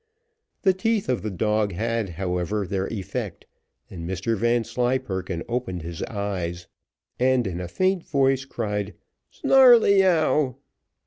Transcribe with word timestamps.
The 0.63 0.73
teeth 0.73 1.09
of 1.09 1.21
the 1.21 1.29
dog 1.29 1.73
had, 1.73 2.09
however, 2.17 2.65
their 2.65 2.87
effect, 2.87 3.45
and 3.87 4.09
Mr 4.09 4.35
Vanslyperken 4.35 5.43
opened 5.47 5.83
his 5.83 6.01
eyes, 6.05 6.65
and 7.19 7.45
in 7.45 7.61
a 7.61 7.67
faint 7.67 8.03
voice 8.07 8.43
cried 8.43 8.95
"Snarleyyow." 9.29 10.55